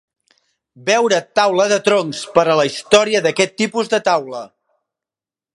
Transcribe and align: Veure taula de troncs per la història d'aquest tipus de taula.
Veure 0.87 1.19
taula 1.41 1.67
de 1.73 1.77
troncs 1.89 2.23
per 2.39 2.47
la 2.63 2.67
història 2.71 3.23
d'aquest 3.27 3.57
tipus 3.63 3.93
de 3.95 4.03
taula. 4.09 4.45